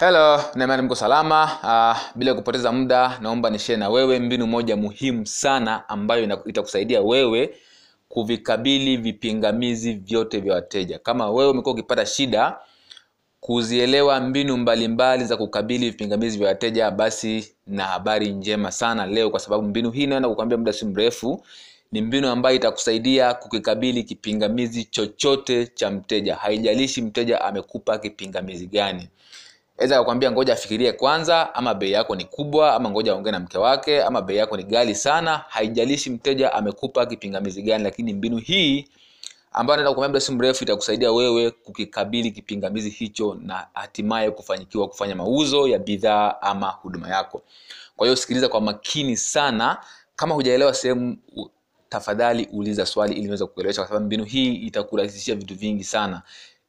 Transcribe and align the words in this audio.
Hello, 0.00 0.40
naimani 0.54 0.82
mko 0.82 0.94
salama. 0.94 1.44
Uh, 1.62 2.16
bila 2.18 2.34
kupoteza 2.34 2.72
muda, 2.72 3.18
naomba 3.22 3.50
nishare 3.50 3.76
na 3.78 3.88
wewe 3.88 4.18
mbinu 4.18 4.46
moja 4.46 4.76
muhimu 4.76 5.26
sana 5.26 5.88
ambayo 5.88 6.40
itakusaidia 6.46 7.00
wewe 7.02 7.54
kuvikabili 8.08 8.96
vipingamizi 8.96 9.92
vyote 9.92 10.40
vya 10.40 10.54
wateja. 10.54 10.98
Kama 10.98 11.30
wewe 11.30 11.50
umekuwa 11.50 11.72
ukipata 11.74 12.06
shida 12.06 12.56
kuzielewa 13.40 14.20
mbinu 14.20 14.56
mbalimbali 14.56 14.88
mbali 14.88 15.24
za 15.24 15.36
kukabili 15.36 15.90
vipingamizi 15.90 16.38
vya 16.38 16.48
wateja, 16.48 16.90
basi 16.90 17.52
na 17.66 17.84
habari 17.84 18.28
njema 18.32 18.70
sana 18.72 19.06
leo, 19.06 19.30
kwa 19.30 19.40
sababu 19.40 19.62
mbinu 19.68 19.90
hii 19.90 20.06
naenda 20.06 20.28
kukwambia 20.28 20.58
muda 20.58 20.72
si 20.72 20.84
mrefu 20.84 21.44
ni 21.92 22.00
mbinu 22.00 22.28
ambayo 22.28 22.56
itakusaidia 22.56 23.34
kukikabili 23.34 24.02
kipingamizi 24.04 24.84
chochote 24.84 25.66
cha 25.66 25.90
mteja, 25.90 26.36
haijalishi 26.36 27.02
mteja 27.02 27.40
amekupa 27.40 27.98
kipingamizi 27.98 28.66
gani 28.66 29.08
aweza 29.78 29.96
akakwambia 29.96 30.30
ngoja 30.30 30.52
afikirie 30.52 30.92
kwanza 30.92 31.54
ama 31.54 31.74
bei 31.74 31.92
yako 31.92 32.16
ni 32.16 32.24
kubwa 32.24 32.74
ama 32.74 32.90
ngoja 32.90 33.12
aongee 33.12 33.30
na 33.30 33.40
mke 33.40 33.58
wake 33.58 34.02
ama 34.02 34.22
bei 34.22 34.36
yako 34.36 34.56
ni 34.56 34.62
ghali 34.64 34.94
sana. 34.94 35.44
Haijalishi 35.48 36.10
mteja 36.10 36.52
amekupa 36.52 37.06
kipingamizi 37.06 37.62
gani 37.62 37.84
lakini 37.84 38.12
mbinu 38.12 38.36
hii 38.36 38.88
ambayo 39.52 39.76
naenda 39.76 39.90
kukwambia 39.90 40.08
muda 40.08 40.20
si 40.20 40.32
mrefu 40.32 40.64
itakusaidia 40.64 41.12
wewe 41.12 41.50
kukikabili 41.50 42.30
kipingamizi 42.30 42.90
hicho 42.90 43.36
na 43.42 43.66
hatimaye 43.74 44.30
kufanikiwa 44.30 44.88
kufanya 44.88 45.14
mauzo 45.16 45.68
ya 45.68 45.78
bidhaa 45.78 46.34
ama 46.40 46.66
huduma 46.68 47.08
yako. 47.08 47.42
Kwa 47.96 48.06
hiyo 48.06 48.16
sikiliza 48.16 48.48
kwa 48.48 48.60
makini 48.60 49.16
sana. 49.16 49.76
Kama 50.16 50.34
hujaelewa 50.34 50.74
sehemu 50.74 51.16
tafadhali 51.88 52.48
uliza 52.52 52.86
swali 52.86 53.12
ili 53.14 53.22
niweze 53.24 53.46
kukuelewesha 53.46 53.80
kwa 53.82 53.88
sababu 53.88 54.06
mbinu 54.06 54.24
hii 54.24 54.54
itakurahisishia 54.54 55.34
vitu 55.34 55.54
vingi 55.54 55.84
sana 55.84 56.22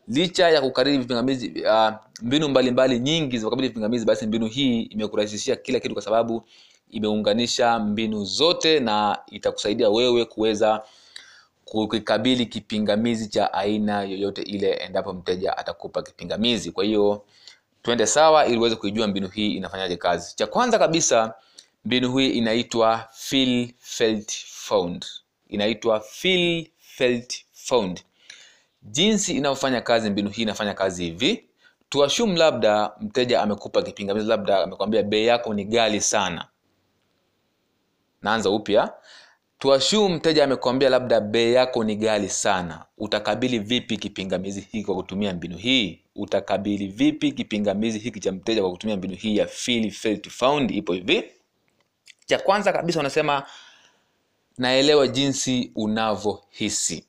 licha 0.10 0.50
ya 0.50 0.62
kukariri 0.62 0.98
vipingamizi 0.98 1.48
uh, 1.66 1.90
mbinu 2.22 2.50
mbalimbali 2.50 2.72
mbali 2.72 3.00
nyingi 3.00 3.38
za 3.38 3.44
kukabili 3.46 3.68
vipingamizi 3.68 4.06
basi 4.06 4.28
mbinu 4.28 4.46
hii 4.48 4.82
imekurahisishia 4.82 5.56
kila 5.56 5.80
kitu 5.80 5.94
kwa 5.94 6.04
sababu 6.04 6.44
imeunganisha 6.90 7.80
mbinu 7.80 8.26
zote 8.26 8.80
na 8.80 9.20
itakusaidia 9.32 9.90
wewe 9.90 10.26
kuweza 10.26 10.84
kukikabili 11.66 12.46
kipingamizi 12.46 13.28
cha 13.30 13.54
aina 13.54 14.02
yoyote 14.04 14.42
ile 14.42 14.72
endapo 14.72 15.14
mteja 15.14 15.58
atakupa 15.58 16.02
kipingamizi. 16.04 16.72
Kwa 16.72 16.84
hiyo 16.84 17.26
twende 17.84 18.06
sawa 18.08 18.46
ili 18.46 18.58
uweze 18.58 18.76
kuijua 18.76 19.08
mbinu 19.08 19.28
hii 19.28 19.52
inafanyaje 19.56 19.98
kazi. 19.98 20.36
Cha 20.36 20.48
kwanza 20.48 20.80
kabisa 20.80 21.34
mbinu 21.86 22.18
hii 22.18 22.30
inaitwa 22.30 23.08
feel 23.12 23.70
felt 23.80 24.32
found 24.46 25.06
inaitwa 25.50 26.00
felt 26.80 27.46
found 27.54 28.02
jinsi 28.82 29.34
inayofanya 29.38 29.82
kazi 29.82 30.10
mbinu 30.10 30.30
hii 30.30 30.42
inafanya 30.42 30.74
kazi 30.74 31.04
hivi. 31.04 31.46
Tuashum 31.90 32.36
labda 32.36 32.92
mteja 33.02 33.42
amekupa 33.42 33.82
kipingamizi 33.82 34.28
labda 34.28 34.64
amekwambia 34.64 35.04
bei 35.04 35.26
yako 35.26 35.54
ni 35.54 35.66
gali 35.66 36.02
sana. 36.02 36.48
Naanza 38.22 38.50
upya. 38.50 38.94
Tuashum 39.60 40.14
mteja 40.14 40.44
amekwambia 40.44 40.90
labda 40.90 41.22
bei 41.22 41.54
yako 41.54 41.84
ni 41.84 41.96
gali 41.96 42.30
sana. 42.30 42.86
Utakabili 42.98 43.60
vipi 43.60 43.98
kipingamizi 43.98 44.62
hiki 44.62 44.84
kwa 44.84 44.96
kutumia 44.96 45.34
mbinu 45.34 45.58
hii? 45.58 46.02
Utakabili 46.16 46.88
vipi 46.88 47.32
kipingamizi 47.32 48.00
hiki 48.00 48.20
cha 48.20 48.32
mteja 48.32 48.62
kwa 48.62 48.72
kutumia 48.72 48.98
mbinu 48.98 49.16
hii 49.16 49.38
ya 49.38 49.48
feel 49.48 49.92
felt 49.92 50.30
found? 50.30 50.72
Ipo 50.72 50.94
hivi. 50.94 51.24
Cha 52.26 52.40
kwanza 52.40 52.74
kabisa 52.74 53.00
unasema 53.00 53.44
naelewa 54.58 55.08
jinsi 55.08 55.72
unavyohisi 55.76 57.06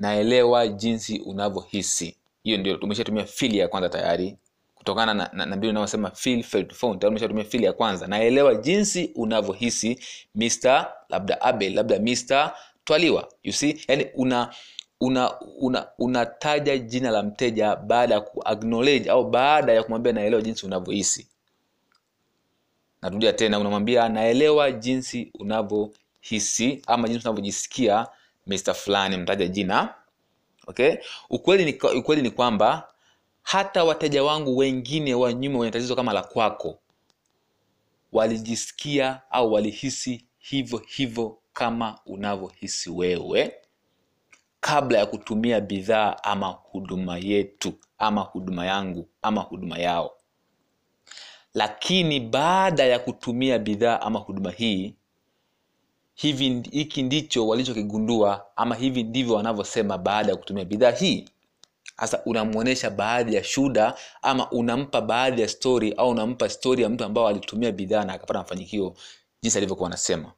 naelewa 0.00 0.68
jinsi 0.68 1.18
unavyohisi. 1.18 2.16
Hiyo 2.42 2.58
ndio 2.58 2.76
tumeshatumia 2.76 3.24
fili 3.24 3.58
ya 3.58 3.68
kwanza 3.68 3.88
tayari. 3.88 4.36
Kutokana 4.74 5.14
na, 5.14 5.30
na, 5.32 5.46
na 5.46 5.56
mbinu 5.56 5.70
inayosema 5.70 6.10
feel 6.10 6.42
felt 6.42 6.74
phone 6.74 6.98
tayari 6.98 7.44
fili 7.44 7.64
ya 7.64 7.72
kwanza. 7.72 8.06
Naelewa 8.06 8.54
jinsi 8.54 9.10
unavyohisi 9.14 9.98
Mr 10.34 10.92
labda 11.08 11.40
abel 11.40 11.74
labda 11.74 12.00
Mr 12.00 12.54
twaliwa. 12.84 13.28
You 13.42 13.52
see? 13.52 13.80
Yani 13.88 14.06
una 14.14 14.54
una 15.00 15.40
una 15.40 15.86
unataja 15.98 16.78
jina 16.78 17.10
la 17.10 17.22
mteja 17.22 17.76
baada 17.76 18.14
ya 18.14 18.20
kuacknowledge 18.20 19.10
au 19.10 19.30
baada 19.30 19.72
ya 19.72 19.82
kumwambia 19.82 20.12
naelewa 20.12 20.42
jinsi 20.42 20.66
unavyohisi. 20.66 21.28
Narudia 23.02 23.32
tena 23.32 23.58
unamwambia 23.58 24.08
naelewa 24.08 24.72
jinsi 24.72 25.30
unavyohisi 25.38 26.82
ama 26.86 27.08
jinsi 27.08 27.26
unavyojisikia 27.28 28.06
Mr 28.50 28.74
fulani 28.74 29.16
mtaja 29.16 29.46
jina. 29.46 29.94
Okay? 30.66 30.94
Ukweli 31.30 31.64
ni, 31.64 31.78
ukweli 31.98 32.22
ni 32.22 32.30
kwamba 32.30 32.88
hata 33.42 33.84
wateja 33.84 34.22
wangu 34.24 34.56
wengine 34.56 35.14
wa 35.14 35.32
nyuma 35.32 35.58
wenye 35.58 35.70
tatizo 35.72 35.96
kama 35.96 36.12
la 36.12 36.22
kwako 36.22 36.78
walijisikia 38.12 39.20
au 39.30 39.52
walihisi 39.52 40.24
hivyo 40.38 40.82
hivyo 40.88 41.38
kama 41.52 41.98
unavyohisi 42.06 42.90
wewe 42.90 43.54
kabla 44.60 44.98
ya 44.98 45.06
kutumia 45.06 45.60
bidhaa 45.60 46.16
ama 46.22 46.46
huduma 46.46 47.18
yetu 47.18 47.72
ama 47.98 48.20
huduma 48.20 48.66
yangu 48.66 49.08
ama 49.22 49.40
huduma 49.40 49.78
yao. 49.78 50.16
Lakini 51.54 52.20
baada 52.20 52.84
ya 52.84 52.98
kutumia 52.98 53.58
bidhaa 53.58 54.00
ama 54.00 54.18
huduma 54.18 54.50
hii 54.50 54.94
hivi 56.22 56.62
hiki 56.70 57.02
ndicho 57.02 57.46
walichokigundua 57.48 58.46
ama 58.56 58.74
hivi 58.74 59.02
ndivyo 59.02 59.34
wanavyosema 59.34 59.98
baada 59.98 60.30
ya 60.32 60.36
kutumia 60.36 60.64
bidhaa 60.64 60.90
hii. 60.90 61.28
Sasa 62.00 62.22
unamwonyesha 62.26 62.90
baadhi 62.90 63.34
ya 63.34 63.44
shuda 63.44 63.94
ama 64.22 64.50
unampa 64.50 65.00
baadhi 65.00 65.42
ya 65.42 65.48
stori 65.48 65.92
au 65.92 66.10
unampa 66.10 66.48
stori 66.48 66.82
ya 66.82 66.88
mtu 66.88 67.04
ambao 67.04 67.28
alitumia 67.28 67.72
bidhaa 67.72 68.04
na 68.04 68.12
akapata 68.12 68.38
mafanikio 68.38 68.94
jinsi 69.42 69.58
alivyokuwa 69.58 69.88
anasema. 69.88 70.32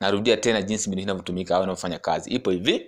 Narudia 0.00 0.36
tena 0.36 0.62
jinsi 0.62 0.88
mbinu 0.88 1.02
inavyotumika 1.02 1.56
au 1.56 1.62
inavyofanya 1.62 1.98
kazi. 1.98 2.30
Ipo 2.30 2.50
hivi. 2.50 2.86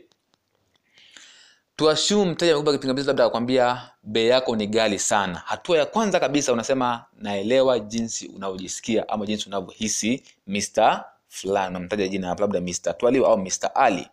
Tuashum 1.77 2.29
mteja 2.29 2.53
amekupa 2.53 2.73
kipingamizi 2.73 3.07
labda 3.07 3.25
akwambia 3.25 3.91
bei 4.03 4.29
yako 4.29 4.57
ni 4.57 4.67
ghali 4.67 4.99
sana. 4.99 5.39
Hatua 5.47 5.79
ya 5.79 5.87
kwanza 5.87 6.21
kabisa 6.21 6.53
unasema 6.53 7.05
naelewa 7.19 7.79
jinsi 7.81 8.29
unavyojisikia 8.29 9.09
ama 9.09 9.27
jinsi 9.27 9.49
unavyohisi 9.49 10.23
Mr 10.47 11.05
fulani 11.33 11.77
unamtaja 11.77 12.09
jina 12.09 12.29
hapa 12.29 12.41
labda 12.41 12.61
Mr 12.61 12.99
twaliwa 12.99 13.29
au 13.29 13.39
Mr 13.39 13.71
ali. 13.75 14.09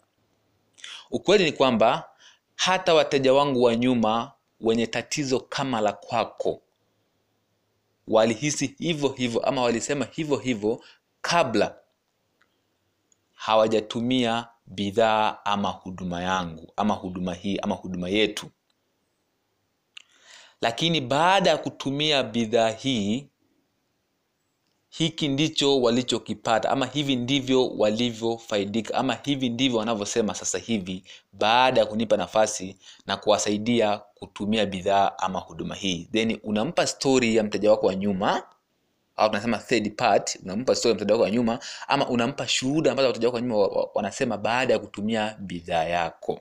Ukweli 1.12 1.44
ni 1.44 1.52
kwamba 1.52 2.09
hata 2.56 2.94
wateja 2.94 3.34
wangu 3.34 3.63
wa 3.63 3.75
nyuma 3.75 4.31
wenye 4.62 4.88
tatizo 4.88 5.40
kama 5.40 5.81
la 5.81 5.94
kwako 5.94 6.62
walihisi 8.08 8.75
hivyo 8.79 9.09
hivyo 9.09 9.41
ama 9.41 9.62
walisema 9.62 10.06
hivyo 10.12 10.38
hivyo 10.38 10.84
kabla 11.22 11.75
hawajatumia 13.34 14.47
bidhaa 14.68 15.38
ama 15.46 15.69
huduma 15.69 16.22
yangu 16.24 16.74
ama 16.75 16.94
huduma 16.94 17.34
hii 17.34 17.58
ama 17.58 17.75
huduma 17.75 18.09
yetu. 18.09 18.50
Lakini 20.62 21.02
baada 21.02 21.50
ya 21.50 21.58
kutumia 21.58 22.24
bidhaa 22.24 22.69
hii 22.69 23.28
hiki 24.90 25.28
ndicho 25.28 25.82
walichokipata 25.82 26.70
ama 26.70 26.86
hivi 26.86 27.16
ndivyo 27.16 27.68
walivyofaidika 27.70 28.94
ama 28.94 29.18
hivi 29.26 29.50
ndivyo 29.50 29.80
wanavyosema 29.80 30.36
sasa 30.36 30.58
hivi 30.58 31.04
baada 31.34 31.80
ya 31.82 31.86
kunipa 31.88 32.18
nafasi 32.18 32.76
na 33.06 33.18
kuwasaidia 33.18 33.98
kutumia 33.98 34.66
bidhaa 34.66 35.12
ama 35.18 35.40
huduma 35.40 35.76
hii. 35.76 36.08
Then 36.12 36.40
unampa 36.44 36.88
stori 36.88 37.36
ya 37.36 37.44
mteja 37.44 37.72
wako 37.72 37.88
wa 37.88 37.96
nyuma 37.96 38.44
au 39.16 39.30
tunasema 39.30 39.58
third 39.58 39.96
part 39.96 40.40
unampa 40.44 40.76
story 40.76 40.96
mteja 40.96 41.14
wako 41.14 41.24
wa 41.24 41.32
nyuma 41.32 41.60
ama 41.88 42.10
unampa 42.10 42.48
shuhuda 42.48 42.92
ambazo 42.92 43.08
wateja 43.08 43.28
wako 43.28 43.36
wa 43.36 43.42
nyuma 43.42 43.58
wa- 43.58 43.68
wa- 43.68 43.90
wanasema 43.94 44.38
baada 44.38 44.74
ya 44.74 44.80
kutumia 44.80 45.36
bidhaa 45.40 45.84
yako. 45.84 46.40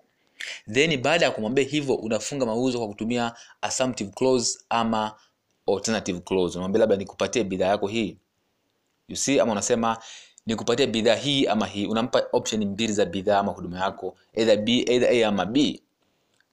Then 0.72 1.02
baada 1.02 1.24
ya 1.24 1.30
kumwambia 1.30 1.64
hivyo 1.64 1.94
unafunga 1.94 2.46
mauzo 2.46 2.78
kwa 2.78 2.88
kutumia 2.88 3.34
assumptive 3.62 4.10
clause 4.10 4.58
ama 4.68 5.14
alternative 5.66 6.20
clause. 6.20 6.52
Unamwambia 6.58 6.80
labda 6.80 6.96
nikupatie 6.96 7.44
bidhaa 7.44 7.66
yako 7.66 7.86
hii 7.86 8.16
you 9.08 9.16
see 9.16 9.40
ama 9.40 9.52
unasema 9.52 9.98
nikupatia 10.46 10.86
bidhaa 10.86 11.14
hii 11.14 11.46
ama 11.46 11.66
hii. 11.66 11.86
Unampa 11.86 12.22
option 12.32 12.64
mbili 12.64 12.92
za 12.92 13.04
bidhaa 13.04 13.38
ama 13.38 13.52
huduma 13.52 13.78
yako 13.80 14.16
either 14.34 14.56
b 14.56 14.84
either 14.88 15.08
a 15.12 15.28
ama 15.28 15.44
b. 15.46 15.82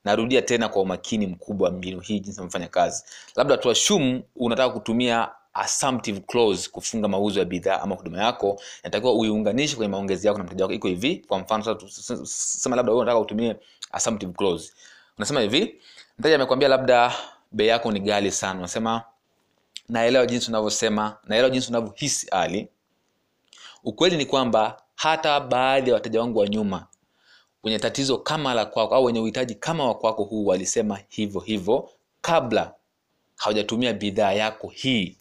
Narudia 0.05 0.41
tena 0.41 0.69
kwa 0.69 0.81
umakini 0.81 1.27
mkubwa 1.27 1.71
mbinu 1.71 1.99
hii 1.99 2.19
jinsi 2.19 2.41
amefanya 2.41 2.67
kazi. 2.67 3.03
Labda 3.35 3.57
tuashumu 3.57 4.23
unataka 4.35 4.69
kutumia 4.73 5.29
assumptive 5.53 6.19
clause 6.19 6.69
kufunga 6.69 7.07
mauzo 7.07 7.39
ya 7.39 7.45
bidhaa 7.45 7.81
ama 7.81 7.95
huduma 7.95 8.23
yako. 8.23 8.61
Natakiwa 8.83 9.13
uiunganishe 9.13 9.75
kwenye 9.75 9.91
maongezi 9.91 10.27
yako 10.27 10.37
na 10.39 10.43
mteja 10.45 10.63
wako. 10.63 10.73
Iko 10.73 10.87
hivi 10.87 11.15
kwa 11.27 11.39
mfano 11.39 11.79
sema 12.25 12.75
labda 12.75 12.91
wewe 12.91 13.01
unataka 13.01 13.19
utumie 13.19 13.55
assumptive 13.91 14.33
clause. 14.33 14.73
Unasema 15.17 15.41
hivi 15.41 15.81
mteja 16.19 16.35
amekwambia 16.35 16.67
labda 16.69 17.13
bei 17.51 17.67
yako 17.67 17.91
ni 17.91 17.99
ghali 17.99 18.31
sana. 18.31 18.59
Unasema 18.59 19.03
naelewa 19.89 20.25
jinsi 20.25 20.49
unavyosema 20.49 21.17
naelewa 21.23 21.49
jinsi 21.49 21.69
unavyohisi 21.69 22.27
ali 22.29 22.67
ukweli 23.83 24.17
ni 24.17 24.25
kwamba 24.25 24.81
hata 24.95 25.39
baadhi 25.39 25.89
ya 25.89 25.93
wateja 25.95 26.21
wangu 26.21 26.39
wa 26.39 26.47
nyuma 26.47 26.87
wenye 27.63 27.79
tatizo 27.79 28.17
kama 28.17 28.53
la 28.53 28.65
kwako 28.65 28.95
au 28.95 29.05
wenye 29.05 29.19
uhitaji 29.19 29.55
kama 29.55 29.85
wa 29.87 29.95
kwako 29.95 30.23
huu 30.23 30.45
walisema 30.45 30.99
hivyo 31.09 31.41
hivyo 31.41 31.89
kabla 32.21 32.73
haujatumia 33.35 33.93
bidhaa 33.93 34.31
yako 34.31 34.67
hii. 34.67 35.17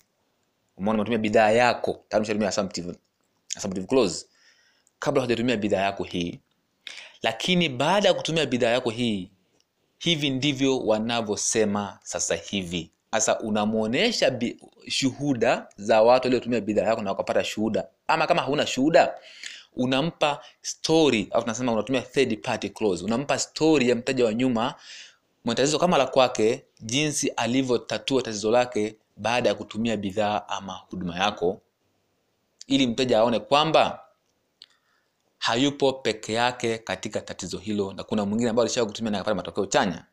Umeona 0.77 0.99
umetumia 0.99 1.19
bidhaa 1.19 1.51
yako. 1.51 2.05
Tayari 2.09 2.99
kabla 4.99 5.21
haujatumia 5.23 5.57
bidhaa 5.57 5.81
yako 5.81 6.05
hii. 6.05 6.41
Lakini 7.23 7.69
baada 7.69 8.09
ya 8.09 8.15
kutumia 8.15 8.47
bidhaa 8.47 8.69
yako 8.71 8.91
hii 8.91 9.31
hivi 9.99 10.31
ndivyo 10.31 10.79
wanavyosema 10.79 11.99
sasa 12.03 12.35
hivi 12.35 12.91
sasa 13.21 13.41
unamwonyesha 13.41 14.39
shuhuda 14.89 15.69
za 15.77 16.03
watu 16.03 16.27
waliotumia 16.27 16.61
bidhaa 16.61 16.83
yako 16.83 17.03
na 17.03 17.11
wakapata 17.11 17.45
shuhuda. 17.45 17.87
Ama 18.09 18.27
kama 18.27 18.43
hauna 18.43 18.67
shuhuda 18.67 19.15
unampa 19.77 20.41
story 20.63 21.29
au 21.31 21.43
tunasema 21.43 21.73
unatumia 21.73 22.01
third 22.03 22.41
party 22.43 22.69
clause 22.69 23.05
unampa 23.05 23.39
story 23.39 23.89
ya 23.89 23.95
mteja 23.97 24.25
wa 24.25 24.35
nyuma 24.35 24.75
mwenye 25.45 25.57
tatizo 25.57 25.79
kama 25.79 25.99
la 25.99 26.07
kwake 26.07 26.65
jinsi 26.81 27.29
alivyotatua 27.29 28.23
tatizo 28.23 28.51
lake 28.51 28.97
baada 29.17 29.49
ya 29.49 29.55
kutumia 29.55 29.97
bidhaa 29.97 30.43
ama 30.49 30.73
huduma 30.73 31.17
yako 31.19 31.61
ili 32.67 32.87
mteja 32.87 33.19
aone 33.19 33.39
kwamba 33.41 34.01
hayupo 35.39 35.93
peke 35.93 36.33
yake 36.33 36.79
katika 36.79 37.21
tatizo 37.21 37.59
hilo 37.59 37.93
na 37.93 38.05
kuna 38.05 38.25
mwingine 38.25 38.51
ambaye 38.51 38.65
alishawahi 38.67 38.91
kutumia 38.93 39.11
na 39.11 39.19
akapata 39.19 39.35
matokeo 39.35 39.67
chanya 39.67 40.05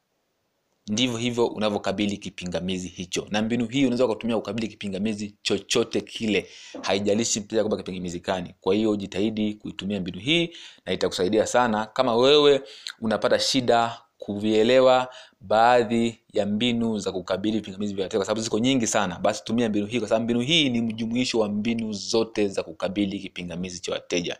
ndivyo 0.88 1.18
hivyo 1.18 1.48
unavyokabili 1.48 2.18
kipingamizi 2.18 2.88
hicho. 2.88 3.28
Na 3.30 3.42
mbinu 3.42 3.66
hii 3.68 3.81
unaweza 3.86 4.07
kutumia 4.07 4.36
kukabili 4.36 4.68
kipingamizi 4.68 5.36
chochote 5.42 6.01
kile. 6.01 6.48
Haijalishi 6.81 7.42
pia 7.42 7.60
kwamba 7.60 7.78
kipingamizi 7.78 8.19
gani. 8.19 8.56
Kwa 8.62 8.75
hiyo 8.75 8.95
jitahidi 8.95 9.54
kuitumia 9.54 10.00
mbinu 10.01 10.19
hii 10.19 10.50
na 10.86 10.94
itakusaidia 10.94 11.45
sana. 11.48 11.86
Kama 11.86 12.16
wewe 12.16 12.62
unapata 13.01 13.39
shida 13.39 13.98
kuvielewa 14.18 15.07
baadhi 15.42 16.19
ya 16.33 16.45
mbinu 16.45 17.00
za 17.00 17.12
kukabili 17.12 17.57
vipingamizi 17.57 17.94
vya 17.94 18.10
kwa 18.10 18.25
sababu 18.25 18.42
ziko 18.42 18.60
nyingi 18.60 18.88
sana 18.88 19.19
basi 19.19 19.44
tumia 19.44 19.69
mbinu 19.69 19.86
hii 19.86 20.00
kwa 20.00 20.10
sababu 20.10 20.24
mbinu 20.24 20.39
hii 20.39 20.69
ni 20.69 20.81
mjumuisho 20.81 21.39
wa 21.39 21.50
mbinu 21.50 21.94
zote 21.94 22.48
za 22.48 22.63
kukabili 22.63 23.19
kipingamizi 23.19 23.80
cha 23.80 23.92
wateja. 23.92 24.38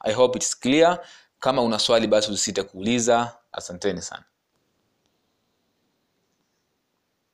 I 0.00 0.12
hope 0.12 0.38
it's 0.38 0.60
clear. 0.60 1.00
Kama 1.40 1.62
una 1.62 1.78
swali 1.78 2.06
basi 2.06 2.32
usisite 2.32 2.62
kuuliza. 2.62 3.36
Asanteni 3.52 4.02
sana 4.02 4.24